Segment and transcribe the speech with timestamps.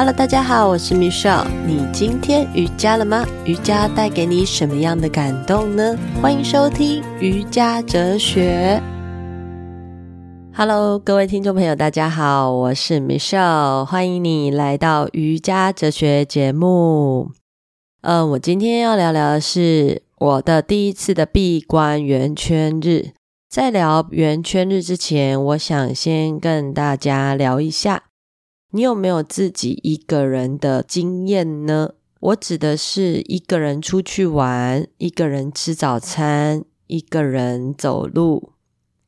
[0.00, 1.46] Hello，大家好，我是 Michelle。
[1.66, 3.22] 你今天瑜伽了吗？
[3.44, 5.94] 瑜伽带给你什么样的感动呢？
[6.22, 8.80] 欢迎收听瑜伽哲学。
[10.54, 17.32] Hello，各位听众朋友，大家好，我是 Michelle，欢迎你来到瑜伽哲学节目。
[18.00, 23.10] 嗯、我今天要聊聊的是我的第一次的闭关圆圈日。
[23.50, 28.04] 在聊圆圈日之前，我想先跟大家聊一下。
[28.72, 31.94] 你有没有自己一个人的经验呢？
[32.20, 38.52] 我指的是一个人出去玩，一个人吃早餐，一个人走路，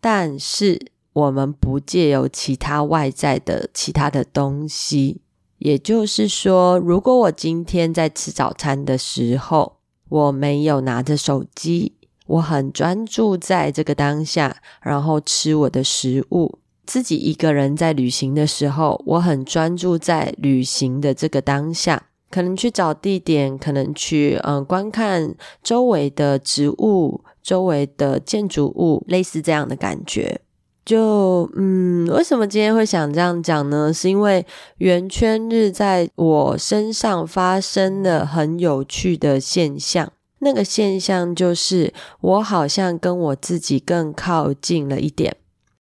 [0.01, 5.21] 但是我们不借由其他外在的其他的东西。
[5.59, 9.77] 也就是说，如果我今天在吃早餐的时候，
[10.09, 11.93] 我没有拿着手机，
[12.27, 16.59] 我很专注在这个当下，然后吃我的食物。
[16.85, 30.41] 自己一个人在旅行的时候，我很专注在旅行的这个当下，可能去找地点，可能去嗯、观看周围的植物、周围的建筑物，类似这样的感觉。
[30.85, 33.93] 就嗯，为什么今天会想这样讲呢？
[33.95, 34.45] 是因为
[34.79, 45.37] 圆圈日在我身上发生了很有趣的现象，那个现象就是我好像跟我自己更靠近了一点。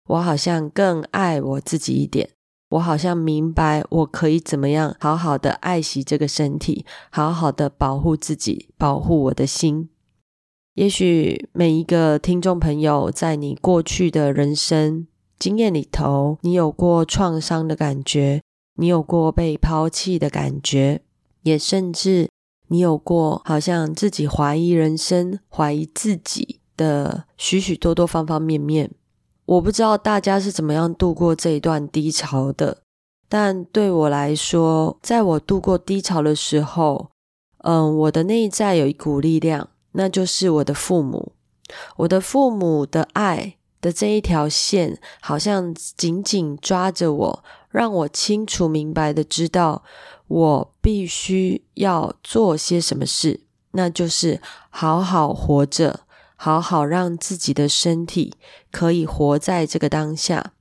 [0.08, 2.30] 我好像更爱我自己一点，
[2.70, 9.90] 我好像明白我可以怎么样好好的爱惜这个身体，好好的保护自己，保护我的心。
[10.76, 15.08] 也许每一个听众朋友，在你过去的人生
[15.40, 18.42] 经验里头，你有过创伤的感觉，
[18.76, 21.02] 你有过被抛弃的感觉，
[21.42, 22.30] 也甚至
[22.68, 28.92] 你有过好像自己怀疑人生、怀疑自己的许许多多方方面面。
[29.48, 32.80] 我不知道大家是怎么样度过这一段低潮的，
[33.30, 37.12] 但对我来说，在我度过低潮的时候，
[37.60, 41.32] 嗯，我的内在有一股力量，那就是我的父母。
[41.96, 49.84] 我的父母的爱的这一条线，好像紧紧抓着我，让我清楚明白的知道，
[50.28, 53.40] 我必须要做些什么事，
[53.72, 56.02] 那就是好好活着。
[56.38, 58.36] 好好让自己的身体
[58.72, 60.54] 可以活在这个当下，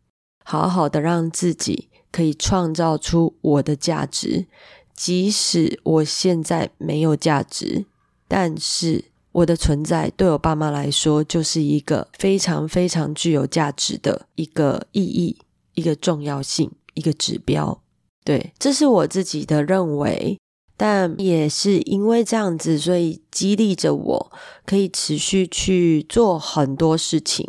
[0.42, 4.46] 好好的让自己可以创造出我的价值，
[4.94, 7.84] 即使我现在没有价值，
[8.26, 15.36] 但是我的存在对我爸妈来说就是一个非常非常具有价值的一个意义、
[15.74, 17.82] 一个重要性、一个指标。
[18.24, 20.38] 对，这是我自己的认为。
[20.76, 24.32] 但也是因为这样子，所以激励着我
[24.64, 27.48] 可以持续去做很多事情。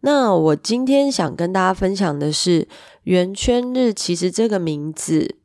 [0.00, 2.68] 那我今天想跟大家分享的是，
[3.04, 5.36] 圆圈日其实这个名字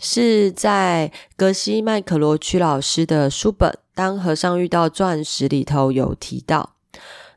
[0.00, 6.74] 是在格西麦可罗区老师的书本《当和尚遇到钻石》里头有提到。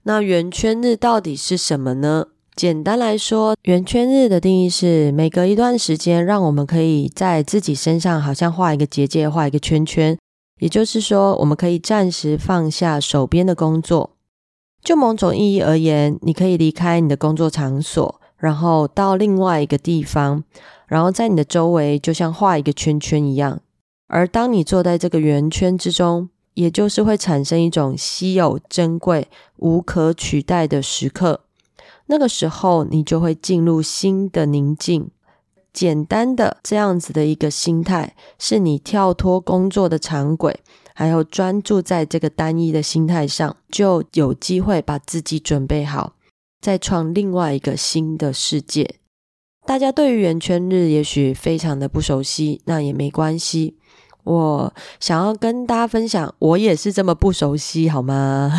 [0.04, 2.30] 那圆圈日到底是什么呢？
[2.54, 10.18] 简单来说，圆圈日的定义是每隔一段时间，让我们可以在自己身上好像画一个结界，画一个圈圈。
[10.60, 14.12] 也就是说，我们可以暂时放下手边的工作。
[14.84, 20.44] 就某种意义而言，你可以离开你的工作场所，然后到另外一个地方，
[20.88, 23.62] 然后在你的周围就像画一个圈圈一样。
[24.08, 31.42] 而当你坐在这个圆圈之中，也就是会产生一种稀有、珍贵、无可取代的时刻。
[32.12, 35.10] 那个时候，你就会进入新的宁静。
[35.72, 40.60] 简单的这样子的一个心态，是你跳脱工作的常轨，
[40.94, 46.16] 还有专注在这个单一的心态上，就有机会把自己准备好，
[46.60, 48.96] 再创另外一个新的世界。
[49.66, 53.78] 大家对于圆圈日也许非常的不熟悉，那也没关系。
[54.26, 58.52] 我想要跟大家分享，我也是这么不熟悉，好吗？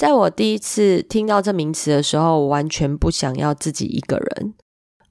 [0.00, 4.54] 在我第一次听到这名词的时候，我完全不想要自己一个人。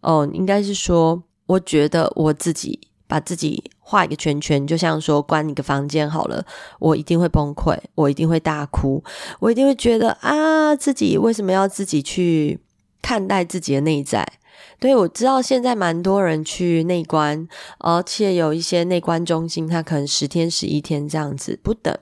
[0.02, 6.44] 哦，应该是说，我觉得我自己把自己画一个圈圈，就像说关一个房间好了，
[6.80, 9.04] 我一定会崩溃，我一定会大哭，
[9.40, 12.60] 我一定会觉得啊，自己为什么要自己去
[13.00, 14.39] 看待自己的内在？
[14.80, 17.48] 对，我知道现在蛮多人去内观，
[17.80, 21.96] 而且有一些内观中心，它可能十天、十一天这样子不等。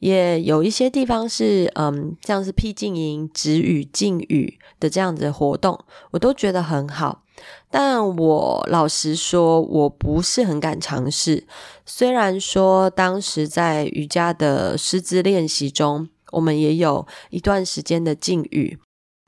[0.00, 5.78] 也有一些地方是，嗯，像是僻静营、止语、静语的这样子的活动，
[6.10, 7.22] 我都觉得很好。
[7.70, 11.46] 但我老实说，我不是很敢尝试。
[11.86, 18.78] 虽然说当时在瑜伽的师资练习中，我们也有一段时间的静语，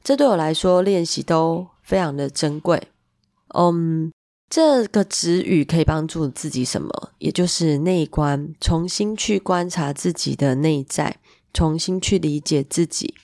[0.03, 2.89] 这对我来说练习都非常的珍贵。
[3.55, 4.11] 嗯，
[4.51, 7.11] 这个止语可以帮助自己什么？
[7.19, 11.19] 也就是内观，重新去观察自己的内在，
[11.53, 13.15] 重新去理解自己。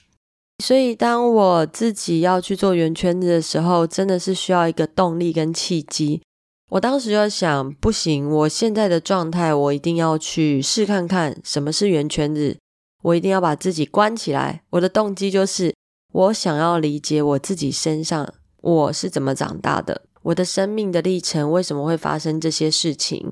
[0.63, 6.21] 所以，当我自己要去做圆圈子的时候，真的是需要一个动力跟契机。
[6.69, 12.57] 我当时就想，不行，我现在的状态，我一定要去试看看什么是圆圈子。
[13.01, 14.61] 我一定要把自己关起来。
[14.69, 15.73] 我的动机就是，
[16.13, 18.31] 我想要理解我自己身上
[18.61, 20.03] 我是怎么长大的。
[20.23, 23.31] 我的生命的历程为什么会发生这些事情？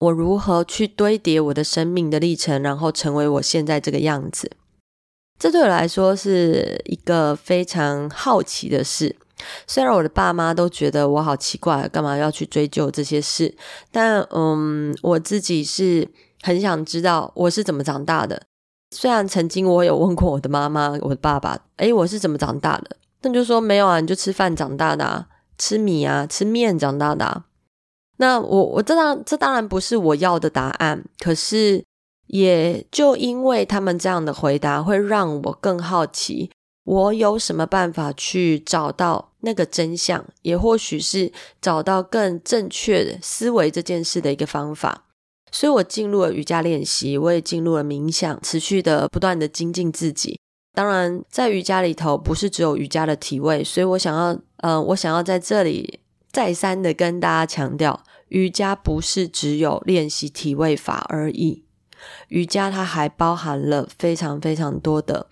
[0.00, 4.50] 我如何去堆叠我的生命的历程，然后成为我现在这个样子？
[5.38, 9.14] 这对我来说是一个非常好奇的事。
[9.68, 13.56] 虽然我的爸妈都觉得我好奇怪，干嘛要去追究这些事？
[13.92, 16.08] 但嗯，我自己是
[16.42, 18.42] 很想知道我是怎么长大的。
[18.90, 22.96] 虽然曾经我有问过我的妈妈、我的爸爸，诶，我是怎么长大的？
[23.22, 25.28] 那就说没有啊，你就吃饭长大的啊。
[25.60, 27.46] 吃米啊，吃面长大的啊。
[28.18, 31.84] 那我我这当这当然不是我要的答案，可是
[32.28, 36.52] 也就因为他们这样的回答，会让我更好奇，
[36.84, 45.06] 我有什么办法去找到那个真相，也或许是找到更正确的思维这件事的一个方法。
[45.50, 50.38] 所以我进入了瑜伽练习，我也进入了冥想，持续的不断的精进自己。
[50.78, 55.98] 当然，在瑜伽里头不是只有瑜伽的体位，所以我想要，呃，我想要在这里
[56.30, 61.64] 再三的跟大家强调，瑜伽不是只有练习体位法而已，
[62.28, 65.26] 瑜伽它还包含了非常非常多的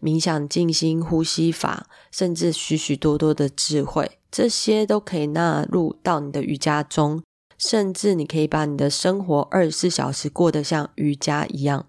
[0.00, 7.20] 冥想、静心、呼吸法，甚至许许多多的智慧，这些都可以纳入到你的瑜伽中，
[7.58, 11.86] 甚至你可以把你的生活二十四小时过得像瑜伽一样。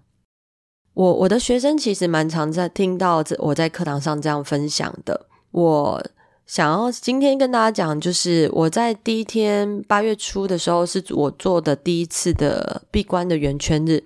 [0.94, 5.26] 我我的学生其实蛮常在听到这我在课堂上这样分享的。
[5.50, 6.04] 我
[6.46, 14.04] 想要今天跟大家讲，就是我在第一天八月初的时候，是我做的第一次的闭关的圆圈日。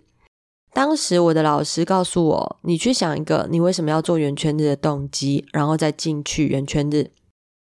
[0.73, 7.11] 当时我的老师告诉我，你去想一个你为什么要做圆圈日的动机，然后再进去圆圈日。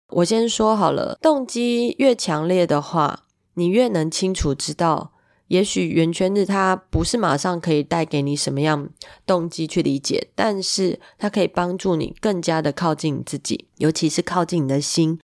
[0.10, 3.24] 我先说好了，动机越强烈的话，
[3.56, 5.13] 你越能清楚知道。
[5.47, 8.89] 也许圆圈日它不是马上可以带给你什么样
[9.25, 15.19] 动机去理解，但是它可以帮助你更加的靠近你自己，尤其是靠近你的心。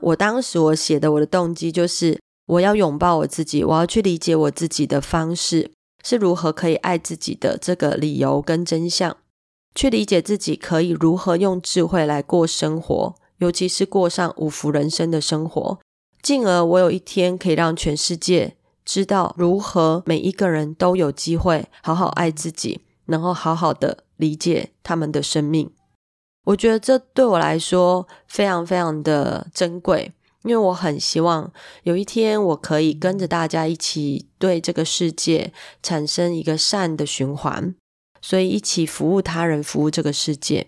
[0.00, 5.70] 我当时我写的我的动机就是我要拥抱我自己，我要去理解我自己的方式
[6.02, 9.16] 是如何可以爱自己的这个理由跟真相，
[9.76, 15.78] 去理解自己可以如何用智慧来过生活，尤其是过上五福人生的生活，
[16.20, 18.56] 进而我有一天可以让全世界。
[18.84, 25.70] 知道如何每一个人都有机会好好爱自己，然后好好的理解他们的生命。
[26.44, 31.50] 我觉得这对我来说非常非常的珍贵，因为我很希望
[31.84, 35.52] 有一天我可以跟着大家一起对这个世界
[35.82, 37.74] 产生一个善的循环，
[38.20, 40.66] 所以一起服务他人，服务这个世界。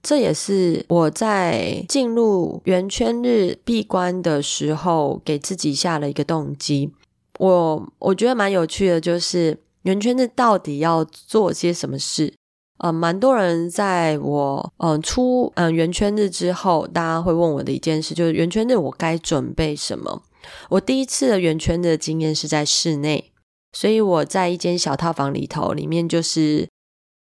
[0.00, 6.92] 这也是我在进入圆圈日闭关的时候给自己下了一个动机。
[7.40, 12.34] 我我觉得蛮有趣的，就是圆圈子到底要做些什么事？
[12.76, 20.22] 呃，蛮多人在我嗯、出嗯圆圈日之后，大家会问我的一件事，就是圆圈日我该准备什么？
[20.68, 23.32] 我第一次的圆圈的经验是在室内，
[23.72, 26.68] 所以我在一间小套房里头，里面就是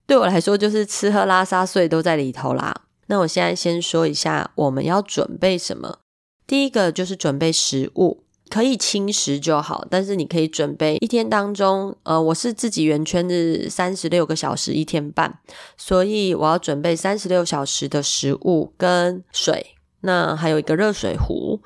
[0.07, 2.85] 对我来说就是吃喝拉撒睡都在里头啦。
[3.05, 5.99] 那我现在先说一下我们要准备什么，
[6.47, 8.23] 第一个就是准备食物。
[8.49, 15.39] 可以轻食就好，但是你可以准备一天当中，呃，我是自己圆圈是三十六个小时一天半，
[15.77, 21.61] 所以我要准备三十六小时的食物跟水，那还有一个热水壶，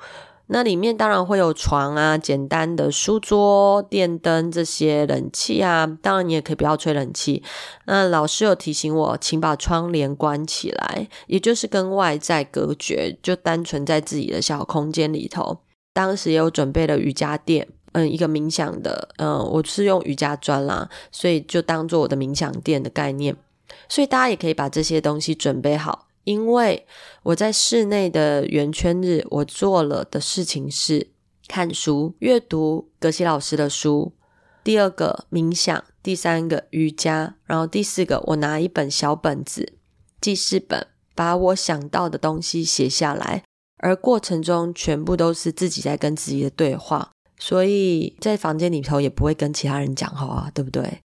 [0.48, 7.42] 那里面当然会有床啊，简单的书桌、电灯这些，冷气啊，当然你也可以不要吹冷气。
[7.86, 15.58] 那老师有提醒我，请把窗帘关起来，也就是跟外在隔绝，就单纯在自己的小空间里头。
[15.92, 23.36] 当时也有准备了瑜伽垫，嗯，一个冥想的，嗯，我是用瑜伽砖啦，所以就当做我的冥想垫的概念。
[23.88, 26.86] 所以大家也可以把这些东西准备好，因为
[27.22, 31.08] 我在室内的圆圈日，我做了的事情是
[31.46, 34.12] 看书、阅读格西老师的书。
[34.64, 39.74] 第二个冥想，第三个瑜伽，然后第四个我拿一本小本子，
[40.20, 43.42] 记事本，把我想到的东西写下来。
[43.82, 51.00] 而过程中全部都是自己在跟自己的对话，所以在房间里头也不会跟其他人讲话啊，对不对？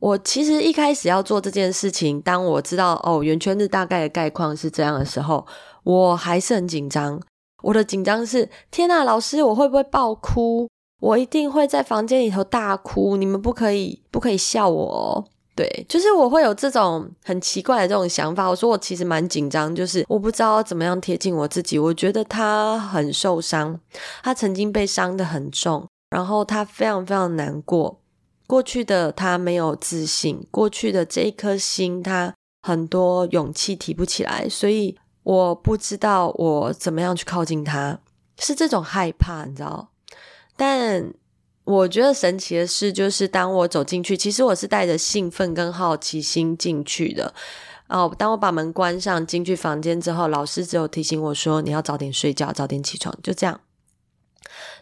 [0.00, 5.46] 我其实一开始要做这件事情，当我知道哦，圆圈日大概的概况是这样的时候，
[5.84, 7.20] 我还是很紧张。
[7.62, 10.68] 我的紧张是：天呐，老师，我会不会爆哭？
[11.00, 15.24] 我一定会在房间里头大哭，你们不可以，不可以笑我哦。
[15.54, 18.48] 对，就是我会有这种很奇怪的这种想法。
[18.48, 21.78] 我说我其实蛮紧张，就是我不知道怎么样贴近我自己。
[21.78, 23.78] 我觉得他很受伤，
[24.22, 28.00] 他曾经被伤得很重，然后他非常非常难过。
[28.46, 37.98] 过去的他没有自信，过去的这一颗心，他很多勇气提不起来，所以我不知道我怎么样去靠近他，
[38.38, 39.90] 是这种害怕，你知道？
[40.56, 41.12] 但。
[41.64, 47.32] 我觉得神奇的事就是，当我走进去，其实我是带着兴奋跟好奇心进去的。
[47.88, 53.60] 哦，当我把门关上，进去房间之后，老师只有提醒我说：“你要早点睡觉，早点起床。”就这样。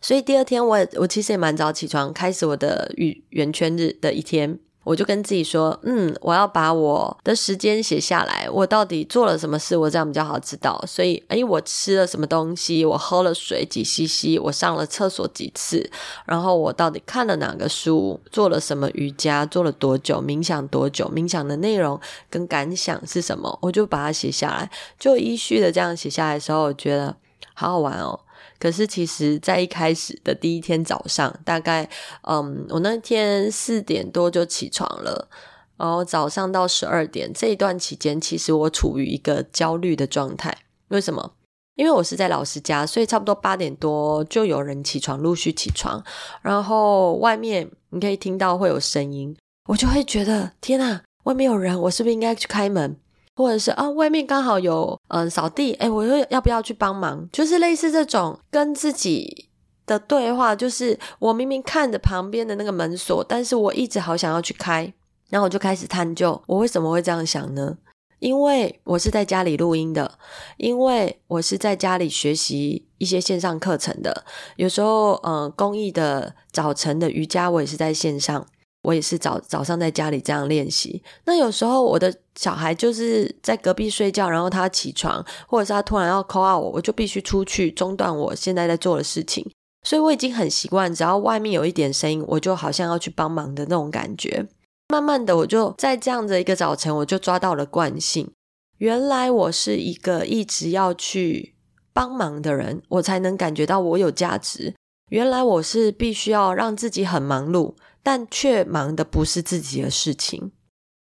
[0.00, 4.58] 所以第二天我，我我其实也蛮早起床，开始我的语圆圈日的一天。
[4.82, 10.82] 我就跟自己说，嗯，我要把我的时间写下来，我到底做了什么事，我这样比较好知道。
[10.86, 15.90] 所以，诶，我吃了什么东西，我喝了水几 cc，我上了厕所几次，
[16.24, 27.14] 然后我到底看了哪个书，做了什么瑜伽，做了多久，冥想多久，冥想的内容跟感想是什么，我就把它写下来，就依序的这样写下来的时候，我觉得
[27.54, 28.18] 好好玩哦。
[28.58, 31.88] 可是，其实，在一开始的第一天早上，大概，
[32.22, 35.28] 嗯，我那天四点多就起床了，
[35.76, 40.56] 然后早上到十二点这一段期间，其实我处于一个焦虑的状态。
[40.88, 41.32] 为什么？
[41.76, 46.04] 因为我是在老师家，所以差不多八点多就有人起床，陆续起床，
[46.42, 49.34] 然后外面你可以听到会有声音，
[49.68, 52.96] 我就会觉得天哪，外面有人，我是不是应该去开门？
[53.40, 57.26] 或者是啊，外面刚好有嗯扫地，诶，我又要不要去帮忙？
[57.32, 59.48] 就是类似这种跟自己
[59.86, 64.92] 的对话，就是我明明看着旁边的那个门锁，但是我一直好想要去开，
[65.30, 67.78] 然后我就开始探究，我为什么会这样想呢？
[68.18, 70.18] 因为我是在家里录音的，
[70.58, 74.24] 因为我是在家里学习一些线上课程的，
[74.56, 78.46] 有时候嗯公益的早晨的瑜伽，我也是在线上。
[78.82, 81.02] 我也是早早上在家里这样练习。
[81.24, 89.48] 那有时候我的小孩就是在隔壁睡觉，然后他起床，或者是他突然要 call out 我，我就必须出去中断我现在在做的事情。
[89.82, 94.46] 所以我已经很习惯，只要外面有一点声音，我就好像要去帮忙的那种感觉。
[94.88, 98.30] 慢慢的，我就在这样的一个早晨，我就抓到了惯性。
[98.78, 101.54] 原来我是一个一直要去
[101.92, 104.74] 帮忙的人，我才能感觉到我有价值。
[105.10, 107.74] 原来我是必须要让自己很忙碌。
[108.02, 110.52] 但却忙的不是自己的事情。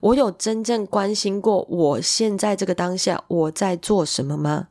[0.02, 4.68] 我有真正关心过我现在这个当下我在做什么吗？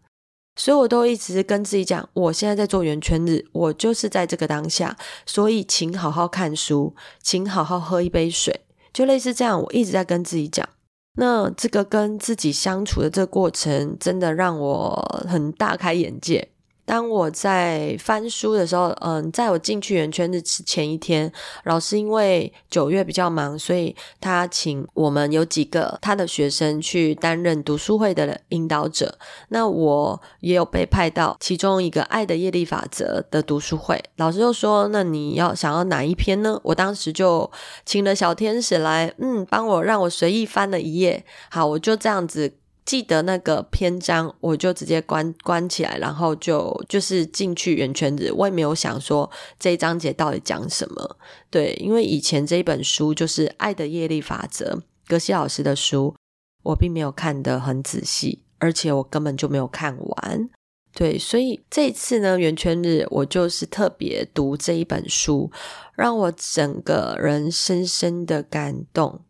[0.56, 4.96] 所以我都一直跟自己讲，我现在在做圆圈日，我就是在这个当下。
[5.26, 8.60] 所以，请好好看书，请好好喝一杯水，
[8.92, 9.60] 就类似这样。
[9.60, 10.68] 我一直在跟自己讲。
[11.16, 16.52] 那这个跟自己相处的这个过程，真的让我很大开眼界。
[16.86, 21.32] 当我在翻书的时候，嗯，在我进去圆圈日前一天，
[21.64, 29.16] 老师因为九月比较忙，所以他请我们有几个他的学生去担任读书会的引导者。
[29.48, 34.02] 那我也有被派到其中一个《爱的业力法则》的读书会。
[34.16, 37.50] 老师就说：“那你要想要哪一篇呢？”我当时就
[37.86, 41.24] 请了小天使来，嗯，帮我让我随意翻了一页。
[41.50, 42.54] 好，我就这样子。
[42.84, 48.30] 记得那个篇章，我就直接关关起来，然后就就是进去圆圈子。
[48.32, 51.16] 我也没有想说这一章节到底讲什么，
[51.50, 54.74] 对，因为以前这一本书就是《爱的业力法则》，
[55.08, 56.14] 格西老师的书，
[56.62, 60.50] 我并没有看得很仔细，而且我根本就没有看完，
[60.92, 65.50] 对，所以这一次呢，圆圈日我就是特别读这一本书，
[65.94, 69.22] 让我整个人深深的感动，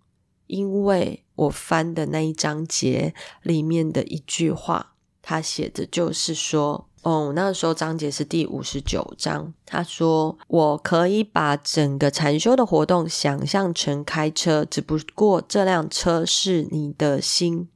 [0.48, 1.23] 因为。
[1.36, 9.52] 我翻的那一章节里面的一句话，他写的就是说，哦，那时候章节是第五十九章。
[9.66, 17.68] 他说：“我可以把整个禅修的活动想象成开车，只不过这辆车是你的心。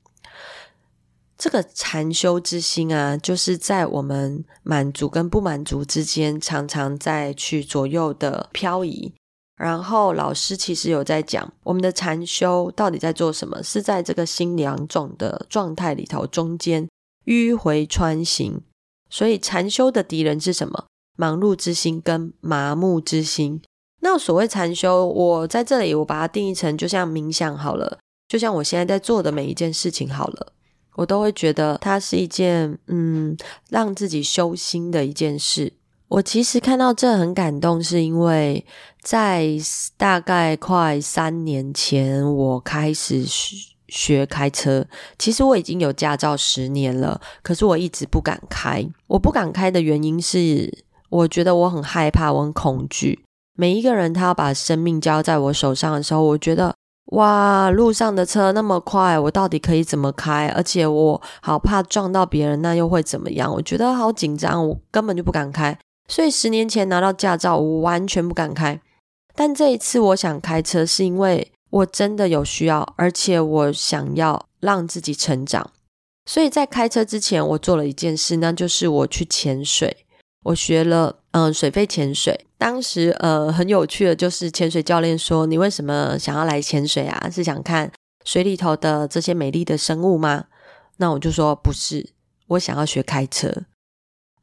[1.37, 9.13] 这个禅修之心啊，就是在我们满足跟不满足之间，常常在去左右的漂移。”
[9.59, 13.61] 然后老师其实有在讲，我们的禅修到底在做什么？
[13.63, 16.89] 是在这个心两种的状态里头中间
[17.27, 18.63] 迂回穿行。
[19.11, 20.87] 所以禅修的敌人是什么？
[21.17, 23.61] 忙碌之心跟麻木之心。
[24.01, 27.99] 那所谓禅修，我在这里我把它定义成就像冥想好了，
[28.29, 30.53] 就像我现在在做的每一件事情好了，
[30.95, 33.37] 我都会觉得它是一件嗯，
[33.69, 35.73] 让自己修心的一件事。
[36.09, 38.65] 我其实看到这很感动，是因为
[39.03, 39.47] 在
[39.99, 43.57] 大概快三年前，我开始学
[43.89, 44.87] 学开车。
[45.19, 48.89] 其实我已经有驾照十年了，可是我一直不敢开。
[49.07, 53.23] 我不敢开的原因是，我觉得我很害怕，我很恐惧。
[53.55, 56.75] 每一个人他要把生命交在我手上的时候，我觉得
[57.13, 60.49] 哇，路上的车那么快，我到底可以怎么开？
[60.57, 63.53] 而且我好怕撞到别人，那又会怎么样？
[63.53, 65.79] 我觉得好紧张，我根本就不敢开。
[66.09, 68.81] 所以十年前拿到驾照，我完全不敢开。
[69.35, 75.71] 但这一次我想开车，是因为我真的有需要，而且我想要让自己成长。
[76.27, 80.05] 所以在开车之前，我做了一件事，那就是我去潜水。
[80.45, 87.29] 我学了嗯、水肺潜水，当时呃很有趣的，就是潜水教练说：“你为什么想要来潜水啊？
[87.31, 87.93] 是想看
[88.25, 90.47] 水里头的这些美丽的生物吗？”
[90.97, 92.11] 那我就说：“不是，
[92.49, 93.53] 我想要学开车。”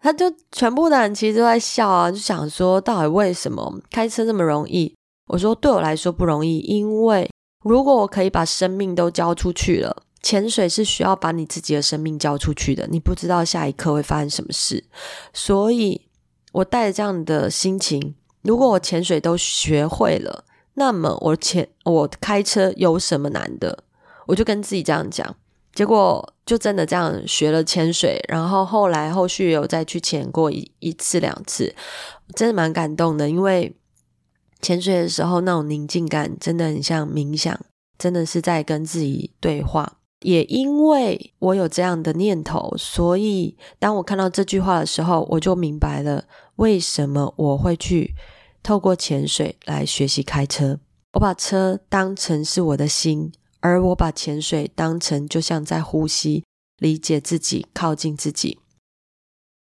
[0.06, 4.94] 他就全部的人其实都在笑啊，就想说到底为什么开车这么容易？
[5.30, 7.28] 我说对我来说不容易，因为
[7.64, 10.04] 如果我可以把生命都交出去了。
[10.22, 14.84] 潜水是需要把你自己的生命交出去的，你不知道下一刻会发生什么事，
[15.34, 16.00] 所以
[16.52, 20.46] 我带着这样的心情，如果我潜水都学会了，
[20.76, 23.84] 那么我潜我开车有什么难的？
[24.28, 25.36] 我就跟自己这样讲，
[25.74, 31.74] 结果就真的这样学了潜水，然后后来后续有再去潜过一一次两次，
[32.36, 33.76] 真的蛮感动的，因为
[34.62, 37.60] 潜水的时候那种宁静感真的很像冥想，
[37.98, 39.98] 真的是在跟自己对话。
[40.22, 46.24] 也因为我有这样的念头，所以当我看到这句话的时候，我就明白了
[46.56, 48.16] 为什么我会去
[48.64, 50.80] 透过潜水来学习开车。
[51.14, 53.32] 我把车当成是我的心，
[53.66, 56.44] 而我把潜水当成就像在呼吸，
[56.78, 58.60] 理解自己，靠近自己。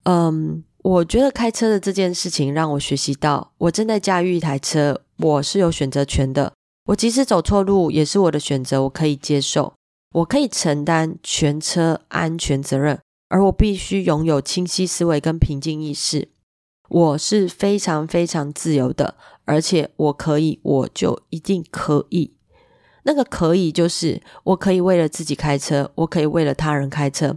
[0.02, 6.52] 嗯，我觉得开车的这件事情让我学习到，我正在驾驭一台车，我是有选择权的。
[6.87, 9.75] 我即使走错路，也是我的选择，我可以接受。
[10.16, 16.28] 我可以承担全车安全责任，而我必须拥有清晰思维跟平静意识。
[16.88, 19.14] 我是非常非常自由的，
[19.45, 22.32] 而且我可以，我就一定可以。
[23.06, 27.34] 那个可以就是我可以为了自己开车，我可以为了他人开车。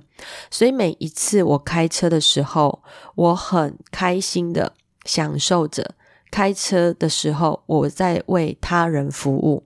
[0.52, 2.82] 所以每一次我开车的时候，
[3.16, 4.74] 我很开心的
[5.06, 5.96] 享受着
[6.32, 9.64] 开车的时候，我在为他人服务。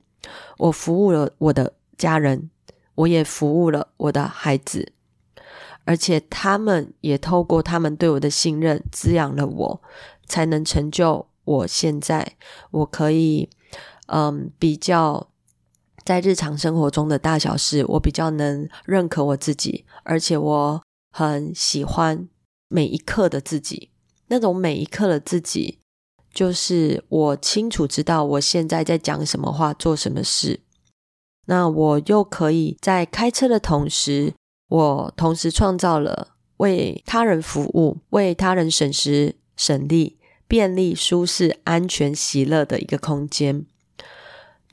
[0.57, 2.49] 我服务了我的家人。
[2.95, 4.93] 我也服务了我的孩子，
[5.83, 9.81] 而且他们也透过他们对我的信任滋养了我，
[10.27, 12.33] 才能成就我现在。
[12.69, 13.49] 我可以，
[14.05, 15.27] 嗯，比较
[16.05, 22.27] 在日常生活中的大小事，我比较能认可我自己，而且我很喜欢
[22.67, 23.89] 每一刻的自己。
[24.27, 25.79] 那种每一刻的自己，
[26.33, 30.61] 就是我清楚知道我现在在讲什么话，做什么事。
[31.45, 34.33] 那我又可以在开车的同时，
[34.69, 43.65] 我同时创造了为他人服务、为他人省时省力、便利、舒适、安全、喜乐的一个空间。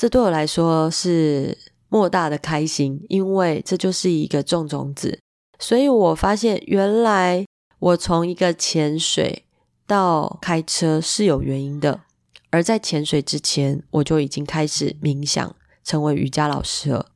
[0.00, 1.58] 这对我来说是
[1.90, 5.18] 莫大的开心，因为这就是一个种种子。
[5.58, 7.44] 所以我发现，原来
[7.78, 9.44] 我从一个潜水
[9.86, 12.00] 到开车是有原因的，
[12.48, 15.54] 而在潜水之前，我就已经开始冥想。
[15.84, 17.10] 成为瑜伽老师了，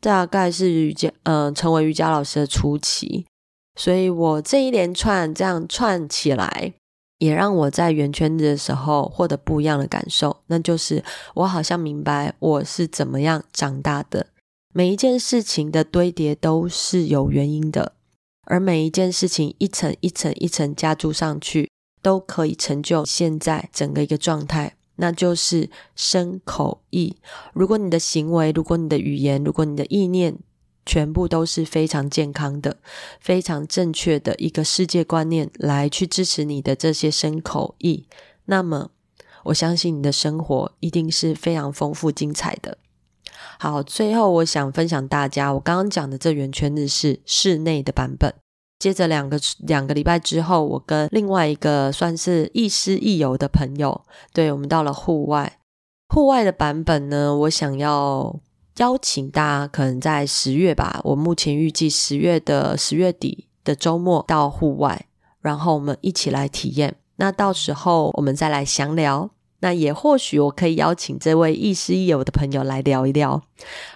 [0.00, 3.26] 大概是瑜伽，嗯、成为瑜伽老师的初期，
[3.76, 6.74] 所以我这一连串这样串起来，
[7.24, 11.02] 也让我在圆圈子的时候获得不一样的感受，那就是
[11.34, 14.26] 我好像明白我是怎么样长大的。
[14.72, 17.92] 每一件事情的堆叠都是有原因的，
[18.44, 21.70] 而每一件事情一层一层一层加注上去，
[22.02, 24.76] 都可以成就现在整个一个状态。
[24.96, 27.16] 那就是身口意。
[27.52, 30.36] 如果你的行为，如果你的语言，如果你的意念，
[30.86, 32.76] 全部都是非常健康的、
[33.20, 38.06] 非常正确的一个世界观念来去支持你的这些身口意，
[38.46, 38.90] 那么
[39.44, 42.78] 我相信你的生活一定是非常丰富精彩的。
[43.58, 48.34] 好，最后我想分享大家，我刚刚讲的这圆圈日是室内的版本。
[48.78, 55.60] 接着两个两个礼拜之后，我跟另外一个算是亦师亦友的朋友，对，我们到了户外。
[56.08, 58.38] 户外的版本呢，我想要
[58.76, 61.00] 邀请大家，可能在十月吧。
[61.04, 65.06] 我目前预计十月的十月底的周末到户外，
[65.40, 66.96] 然后我们一起来体验。
[67.16, 69.30] 那到时候我们再来详聊。
[69.60, 73.42] 那也或许我可以邀请这位亦师亦友的朋友来聊一聊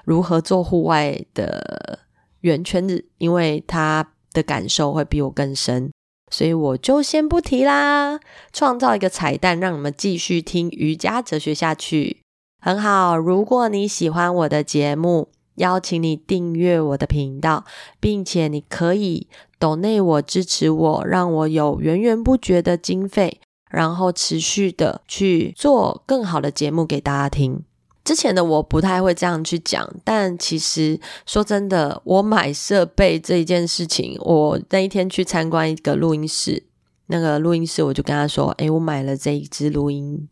[0.05, 1.99] 如何做户外的
[2.41, 4.13] 圆圈日，因为他。
[4.35, 5.91] 的感受会比我更深，
[6.31, 8.21] 所以我就先不提啦。
[8.53, 12.19] 创造一个彩蛋，让你们继续听瑜伽哲学下去，
[12.61, 13.17] 很好。
[13.17, 17.65] 如果你喜欢我的节目，邀请你订阅我的频道，
[17.99, 19.27] 并且你可以
[19.59, 23.41] 抖内我支持我，让我有源源不绝的经费，
[23.71, 27.65] 然后持续的去做更好的节目给大家听。
[28.05, 36.65] 之前的我不太会这样去讲，但其实说真的，我买设备这一件事情，我那一天去参观一个录音室，
[37.09, 40.29] 那个录音室我就跟他说：“诶，我买了这一支录音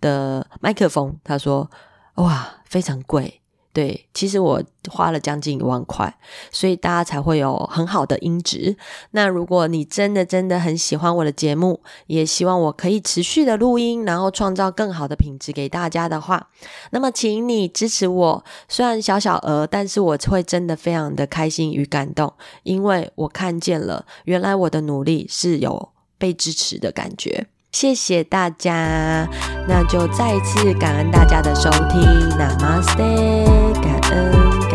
[0.00, 1.70] 的麦克风。”他说
[2.16, 3.40] ：“哇，非常贵。”
[3.74, 6.16] 对，其实我花了将近一万块，
[6.52, 8.76] 所以大家才会有很好的音质。
[9.10, 16.50] 那如果你真的真的很喜欢我的节目，也希望我可以持续的录音，然后创造更好的品质给大家的话，
[16.92, 18.44] 那么请你支持我。
[18.68, 22.32] 虽然小小额，但是我会真的非常的开心与感动，
[22.62, 27.46] 因为我看见了原来我的努力是有被支持的感觉。
[27.72, 29.28] 谢谢大家，
[29.68, 32.00] 那就再一次感恩大家的收听
[32.38, 34.73] ，Namaste，感恩。